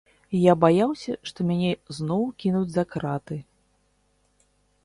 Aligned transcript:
Я 0.43 0.53
баяўся, 0.63 1.13
што 1.31 1.45
мяне 1.49 1.71
зноў 1.97 2.25
кінуць 2.45 2.73
за 2.77 2.83
краты. 2.95 3.41